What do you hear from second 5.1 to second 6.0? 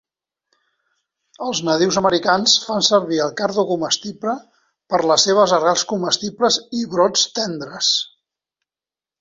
les seves arrels